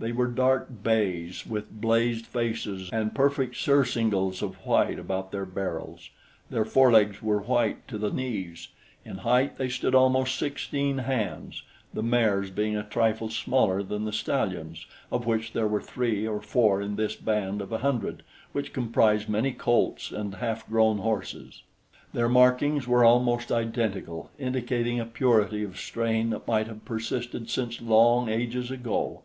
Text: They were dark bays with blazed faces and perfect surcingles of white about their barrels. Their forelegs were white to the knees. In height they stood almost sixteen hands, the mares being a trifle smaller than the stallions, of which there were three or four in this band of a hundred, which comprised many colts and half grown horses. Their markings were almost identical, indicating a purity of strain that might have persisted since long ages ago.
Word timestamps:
They 0.00 0.12
were 0.12 0.28
dark 0.28 0.82
bays 0.82 1.44
with 1.46 1.70
blazed 1.78 2.24
faces 2.24 2.88
and 2.90 3.14
perfect 3.14 3.54
surcingles 3.58 4.40
of 4.40 4.54
white 4.64 4.98
about 4.98 5.30
their 5.30 5.44
barrels. 5.44 6.08
Their 6.48 6.64
forelegs 6.64 7.20
were 7.22 7.42
white 7.42 7.86
to 7.88 7.98
the 7.98 8.10
knees. 8.10 8.68
In 9.04 9.18
height 9.18 9.58
they 9.58 9.68
stood 9.68 9.94
almost 9.94 10.38
sixteen 10.38 10.96
hands, 10.96 11.64
the 11.92 12.02
mares 12.02 12.50
being 12.50 12.76
a 12.76 12.82
trifle 12.82 13.28
smaller 13.28 13.82
than 13.82 14.06
the 14.06 14.12
stallions, 14.14 14.86
of 15.12 15.26
which 15.26 15.52
there 15.52 15.68
were 15.68 15.82
three 15.82 16.26
or 16.26 16.40
four 16.40 16.80
in 16.80 16.96
this 16.96 17.14
band 17.14 17.60
of 17.60 17.70
a 17.70 17.78
hundred, 17.80 18.22
which 18.52 18.72
comprised 18.72 19.28
many 19.28 19.52
colts 19.52 20.10
and 20.12 20.36
half 20.36 20.66
grown 20.66 20.96
horses. 20.96 21.62
Their 22.14 22.30
markings 22.30 22.88
were 22.88 23.04
almost 23.04 23.52
identical, 23.52 24.30
indicating 24.38 24.98
a 24.98 25.04
purity 25.04 25.62
of 25.62 25.76
strain 25.76 26.30
that 26.30 26.48
might 26.48 26.68
have 26.68 26.86
persisted 26.86 27.50
since 27.50 27.82
long 27.82 28.30
ages 28.30 28.70
ago. 28.70 29.24